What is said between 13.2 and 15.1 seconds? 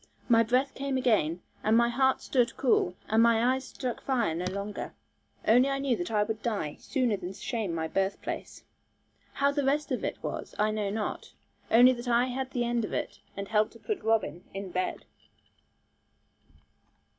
and helped to put Robin in bed.